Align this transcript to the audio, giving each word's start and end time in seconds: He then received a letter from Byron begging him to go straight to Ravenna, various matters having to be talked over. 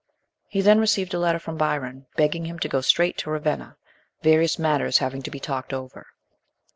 He 0.47 0.61
then 0.61 0.79
received 0.79 1.13
a 1.13 1.19
letter 1.19 1.37
from 1.37 1.57
Byron 1.57 2.07
begging 2.15 2.45
him 2.45 2.57
to 2.57 2.67
go 2.67 2.81
straight 2.81 3.19
to 3.19 3.29
Ravenna, 3.29 3.77
various 4.23 4.57
matters 4.57 4.97
having 4.97 5.21
to 5.21 5.29
be 5.29 5.39
talked 5.39 5.73
over. 5.73 6.07